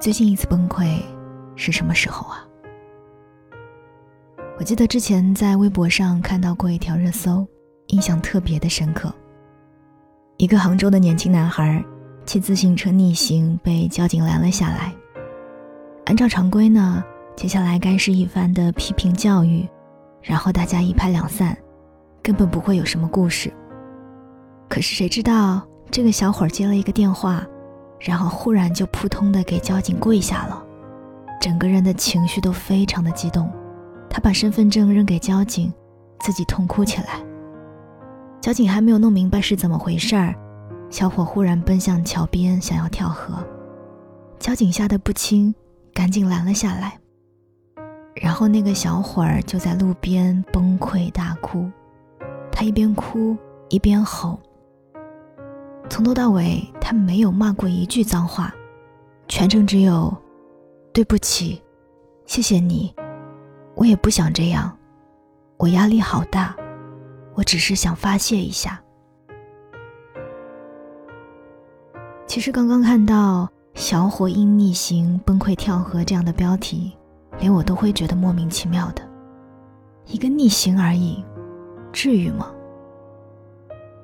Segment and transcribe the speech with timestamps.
[0.00, 1.02] 最近一次崩溃
[1.56, 2.42] 是什么时候啊？
[4.58, 7.46] 我记得之前在微博上看到过一条热搜，
[7.88, 9.12] 印象特别的深刻。
[10.38, 11.84] 一个杭州的年轻男孩
[12.24, 14.90] 骑自行车逆行被交警拦了下来。
[16.06, 17.04] 按照常规呢，
[17.36, 19.68] 接下来该是一番的批评教育，
[20.22, 21.54] 然后大家一拍两散，
[22.22, 23.52] 根本不会有什么故事。
[24.66, 25.60] 可是谁知道
[25.90, 27.46] 这个小伙接了一个电话。
[28.00, 30.62] 然后忽然就扑通的给交警跪下了，
[31.40, 33.50] 整个人的情绪都非常的激动。
[34.08, 35.72] 他把身份证扔给交警，
[36.20, 37.22] 自己痛哭起来。
[38.40, 40.34] 交警还没有弄明白是怎么回事儿，
[40.88, 43.34] 小伙忽然奔向桥边想要跳河，
[44.38, 45.54] 交警吓得不轻，
[45.92, 46.98] 赶紧拦了下来。
[48.14, 51.70] 然后那个小伙儿就在路边崩溃大哭，
[52.50, 53.36] 他一边哭
[53.68, 54.40] 一边吼。
[55.90, 58.54] 从头到尾，他没有骂过一句脏话，
[59.26, 60.16] 全程只有
[60.94, 61.60] “对不起，
[62.26, 62.94] 谢谢你，
[63.74, 64.74] 我也不想这样，
[65.58, 66.56] 我压力好大，
[67.34, 68.80] 我只是想发泄一下。”
[72.24, 76.96] 其实刚刚看到“小伙因逆行崩溃跳河”这样的标题，
[77.40, 79.02] 连我都会觉得莫名其妙的。
[80.06, 81.22] 一个逆行而已，
[81.92, 82.48] 至于吗？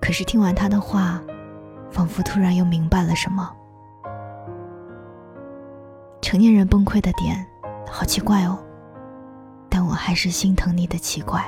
[0.00, 1.22] 可是听完他的话。
[1.90, 3.50] 仿佛突然又明白了什么。
[6.20, 7.46] 成年人崩溃的点，
[7.86, 8.58] 好奇怪哦，
[9.68, 11.44] 但我还是心疼你的奇怪。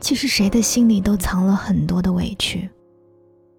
[0.00, 2.68] 其实谁的心里都藏了很多的委屈，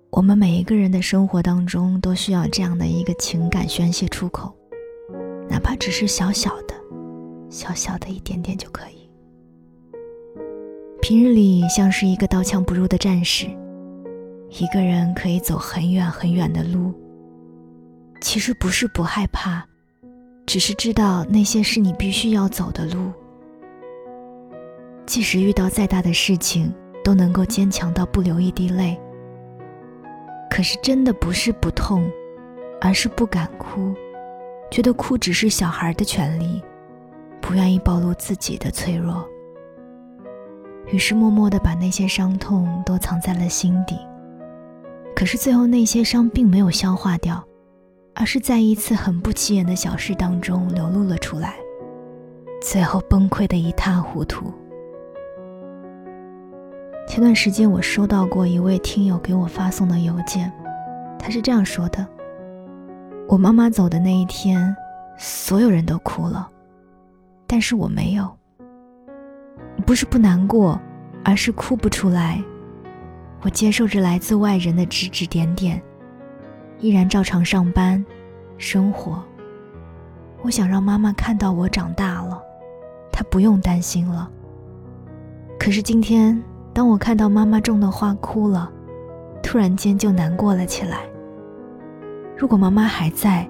[0.09, 4.53] 我们每一个人的生活当中都需要这样的一个情感宣泄出口，
[5.49, 6.75] 哪怕只是小小的、
[7.49, 9.09] 小小的一点点就可以。
[11.01, 13.47] 平日里像是一个刀枪不入的战士。
[14.59, 16.93] 一个人可以走很远很远的路。
[18.21, 19.65] 其实不是不害怕，
[20.45, 23.11] 只是知道那些是你必须要走的路。
[25.05, 26.71] 即使遇到再大的事情，
[27.03, 28.97] 都能够坚强到不流一滴泪。
[30.49, 32.07] 可是真的不是不痛，
[32.79, 33.93] 而是不敢哭，
[34.69, 36.61] 觉得哭只是小孩的权利，
[37.41, 39.27] 不愿意暴露自己的脆弱。
[40.91, 43.97] 于是默默的把那些伤痛都藏在了心底。
[45.15, 47.41] 可是最后那些伤并没有消化掉，
[48.13, 51.55] 而是在一次很不起眼的小事当中流露了出来，
[52.61, 54.51] 最后崩溃的一塌糊涂。
[57.07, 60.51] 前段时间我收到过一位听友给我发送的邮件，
[61.19, 62.05] 他是这样说的
[63.29, 64.75] ：“我妈妈走的那一天，
[65.17, 66.49] 所有人都哭了，
[67.45, 68.29] 但是我没有。
[69.85, 70.79] 不是不难过，
[71.23, 72.41] 而是哭不出来。”
[73.43, 75.81] 我接受着来自外人的指指点点，
[76.79, 78.03] 依然照常上班、
[78.57, 79.21] 生活。
[80.41, 82.41] 我想让妈妈看到我长大了，
[83.11, 84.31] 她不用担心了。
[85.59, 86.41] 可是今天，
[86.73, 88.71] 当我看到妈妈种的花枯了，
[89.41, 91.01] 突然间就难过了起来。
[92.37, 93.45] 如果妈妈还在，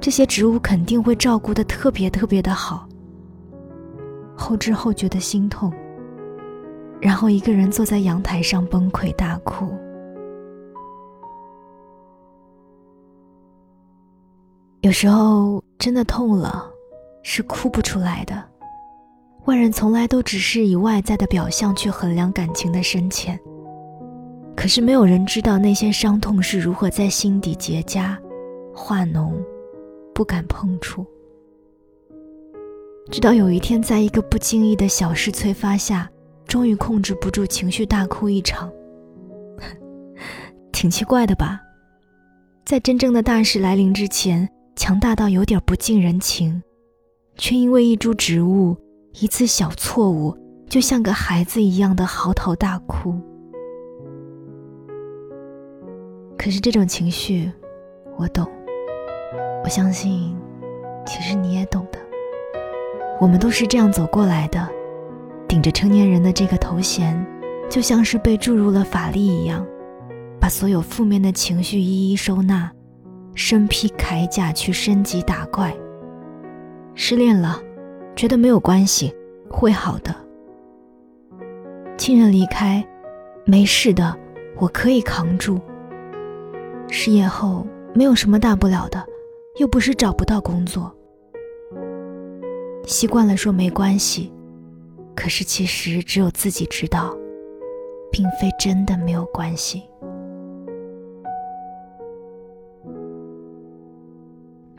[0.00, 2.88] 这些植物肯定会照顾得特别特别的好。
[4.34, 5.70] 后知后觉的心痛。
[7.06, 9.64] 然后一个人坐在阳台上崩溃大哭。
[14.80, 16.68] 有时候真的痛了，
[17.22, 18.44] 是哭不出来的。
[19.44, 23.38] 外人从来都只是以外在的表象去衡量感情的深浅，
[24.56, 28.18] 可是没有人知道那些伤痛是如何在心底结痂、
[28.74, 29.32] 化脓，
[30.12, 31.06] 不敢碰触。
[33.12, 36.10] 直到有一天，在一个不经意的小事催发下。
[36.46, 38.70] 终于控制不住情绪，大哭一场。
[40.72, 41.60] 挺奇怪的吧？
[42.64, 46.62] 在真正的大事来临之前，强大到有点不近人情，
[47.36, 48.76] 却因为一株植物、
[49.20, 50.36] 一次小错误，
[50.68, 53.14] 就像个孩子一样的嚎啕大哭。
[56.36, 57.50] 可是这种情绪，
[58.16, 58.46] 我懂。
[59.64, 60.36] 我相信，
[61.06, 61.98] 其实你也懂的。
[63.20, 64.75] 我们都是这样走过来的。
[65.48, 67.24] 顶着成年人的这个头衔，
[67.70, 69.66] 就像是被注入了法力一样，
[70.40, 72.70] 把所有负面的情绪一一收纳，
[73.34, 75.74] 身披铠甲去升级打怪。
[76.94, 77.60] 失恋了，
[78.14, 79.14] 觉得没有关系，
[79.48, 80.14] 会好的。
[81.96, 82.86] 亲人离开，
[83.44, 84.16] 没事的，
[84.56, 85.60] 我可以扛住。
[86.88, 89.04] 失业后，没有什么大不了的，
[89.58, 90.92] 又不是找不到工作。
[92.84, 94.32] 习惯了说没关系。
[95.26, 97.12] 可是，其实只有自己知道，
[98.12, 99.82] 并非真的没有关系。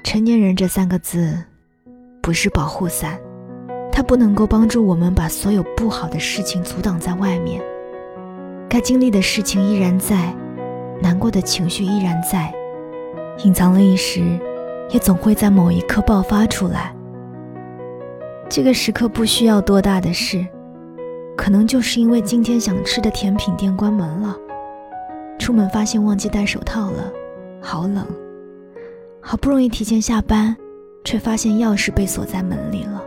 [0.06, 1.38] 成年人这三个字，
[2.22, 3.20] 不是保护伞，
[3.92, 7.62] 它不能够帮助我们把所有不好的事情阻挡在外面。
[8.70, 10.34] 该经历的事情依然在，
[11.02, 12.54] 难过的情绪依然在，
[13.44, 14.22] 隐藏了一时，
[14.92, 16.96] 也总会在某一刻爆发出来。
[18.50, 20.46] 这个时刻不需要多大的事，
[21.36, 24.36] 可能就是因为今天想吃的甜品店关门了，
[25.38, 27.12] 出门发现忘记戴手套了，
[27.62, 28.06] 好冷。
[29.20, 30.56] 好不容易提前下班，
[31.04, 33.04] 却发现钥匙被锁在门里了。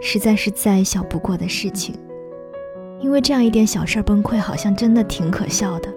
[0.00, 1.94] 实在是再小不过的事情，
[2.98, 5.88] 因为这样一点小事崩溃，好像真的挺可笑的。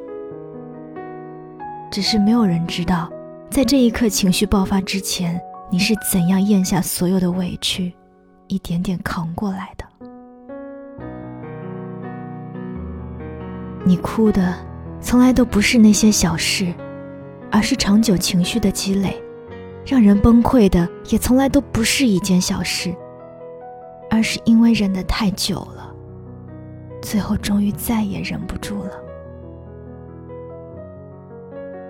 [1.91, 3.09] 只是没有人知道，
[3.49, 5.41] 在这一刻情绪爆发之前，
[5.75, 7.91] 你是怎样咽下所有的委屈，
[8.47, 9.85] 一点点扛过来的。
[13.83, 14.55] 你哭的，
[15.01, 16.73] 从来都不是那些小事。
[17.51, 19.21] 而是长久情绪的积累，
[19.85, 22.95] 让人崩溃的也从来都不是一件小事，
[24.09, 25.93] 而是因为忍得太久了，
[27.01, 28.91] 最后终于再也忍不住了。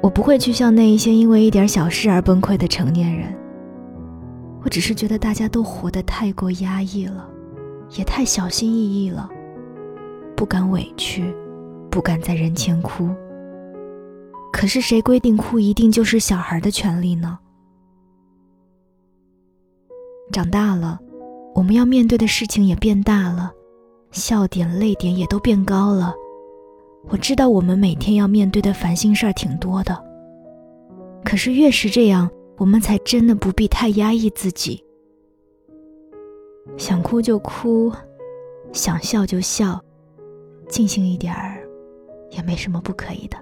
[0.02, 3.32] 我不会去像那一些因为一点小事而崩溃的成年人，
[4.66, 7.30] 我只是觉得大家都活得太过压抑了，
[7.96, 9.30] 也太小心翼翼了，
[10.36, 11.32] 不敢委屈，
[11.92, 13.08] 不敢在人前哭。
[14.52, 17.38] 可是谁规定哭一定就是小孩的权利呢？
[20.32, 21.00] 长大了，
[21.54, 23.52] 我们要面对的事情也变大了，
[24.10, 26.12] 笑点、泪点也都变高了。
[27.08, 30.04] 我知道我们每天要面对的烦心事儿挺多的。
[31.24, 34.84] 可是越是这样，我们才真的不必太压抑自己。
[36.78, 37.92] 想哭就哭，
[38.72, 39.80] 想笑就笑，
[40.68, 41.68] 尽兴一点儿，
[42.32, 43.38] 也没什么不可以的。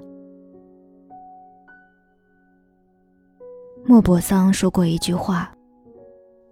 [3.86, 5.54] 莫泊桑说过一句话：“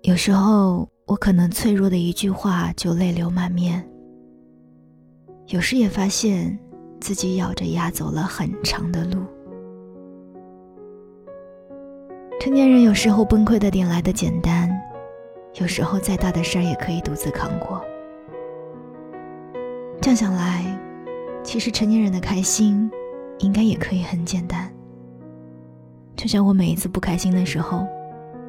[0.04, 3.86] 有时候我可能脆弱的一句话就泪流满面。
[5.48, 6.58] 有时也发现
[7.00, 9.26] 自己咬着牙走了很长的路。
[12.42, 14.68] 成年人有时候崩溃的点来的简单，
[15.60, 17.86] 有时候再大的事儿也可以独自扛过。
[20.02, 20.66] 这样想来，
[21.44, 22.90] 其实成年人的开心，
[23.38, 24.68] 应该也可以很简单。”
[26.18, 27.86] 就像我每一次不开心的时候，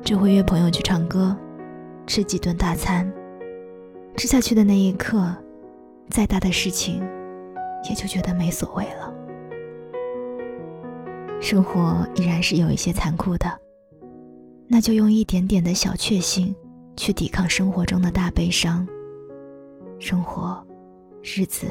[0.03, 1.37] 就会约朋友去唱歌，
[2.06, 3.12] 吃几顿大餐。
[4.17, 5.37] 吃下去的那一刻，
[6.09, 7.06] 再大的事情，
[7.91, 9.12] 也就觉得没所谓了。
[11.43, 13.47] 生活依然是有一些残酷的，
[14.69, 16.55] 那就用一点点的小确幸，
[16.97, 18.87] 去抵抗生活中的大悲伤。
[19.99, 20.64] 生活，
[21.23, 21.67] 日子，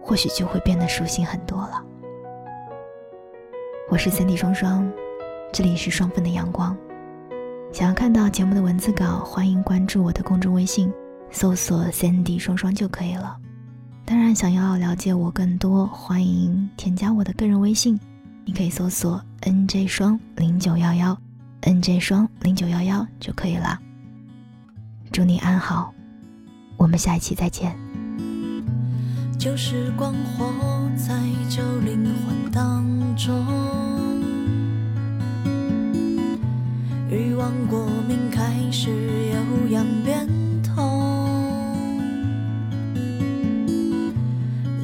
[0.00, 1.84] 或许就会变得舒心很多了。
[3.90, 4.90] 我是三 D 双双。
[5.52, 6.76] 这里是双份的阳光，
[7.72, 10.92] 想要看到节目的文字稿，欢迎关注我的公众微信，
[11.30, 13.36] 搜索 “Sandy 双双”就可以了。
[14.04, 18.00] 当然，想要了解我更多，欢迎添加我的个人微信，
[18.44, 21.16] 你可以搜索 “nj 双零九幺幺
[21.64, 23.80] ”，“nj 双零九幺幺”就可以了。
[25.10, 25.94] 祝你安好，
[26.76, 27.74] 我们下一期再见。
[29.38, 30.52] 旧时光活
[30.96, 32.84] 在旧灵魂当
[33.16, 33.44] 中。
[37.10, 40.28] 欲望过敏开始有样变
[40.62, 40.74] 通，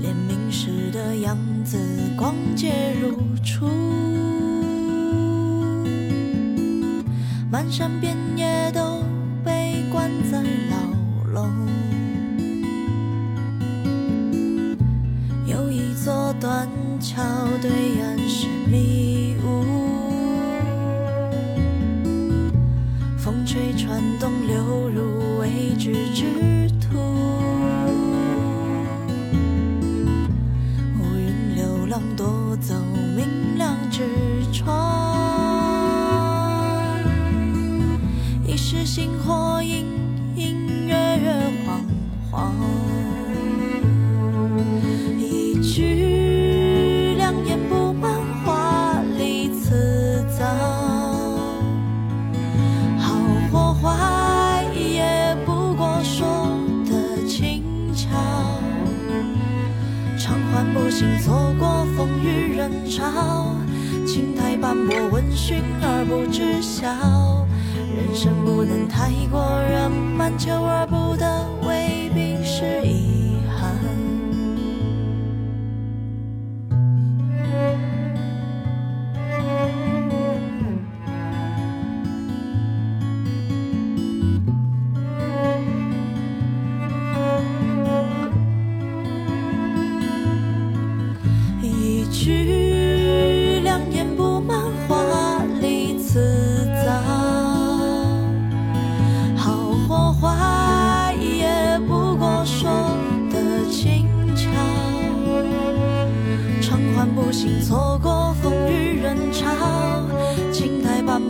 [0.01, 1.79] 怜悯时的样子
[2.17, 3.67] 光洁如初，
[7.61, 9.05] 漫山遍野都
[9.45, 10.70] 被关在
[65.51, 66.87] 君，而不知晓。
[67.97, 73.20] 人生不能太过圆满，求而不得，未必是一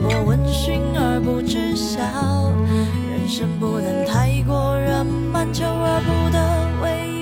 [0.02, 2.00] 我闻讯而不知晓，
[3.10, 6.38] 人生不能太过圆满，求而不得，
[6.82, 7.19] 唯一。